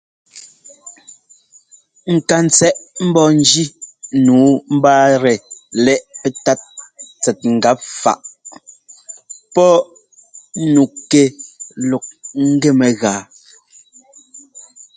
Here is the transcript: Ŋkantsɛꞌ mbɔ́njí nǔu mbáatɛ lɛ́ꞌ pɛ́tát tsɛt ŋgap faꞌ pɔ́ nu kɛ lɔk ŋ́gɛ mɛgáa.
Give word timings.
Ŋkantsɛꞌ 2.15 2.79
mbɔ́njí 3.07 3.63
nǔu 4.25 4.43
mbáatɛ 4.75 5.33
lɛ́ꞌ 5.85 6.05
pɛ́tát 6.21 6.59
tsɛt 7.21 7.39
ŋgap 7.55 7.79
faꞌ 8.01 8.21
pɔ́ 9.53 9.71
nu 10.73 10.81
kɛ 11.09 11.23
lɔk 11.89 12.05
ŋ́gɛ 12.47 12.71
mɛgáa. 12.79 13.21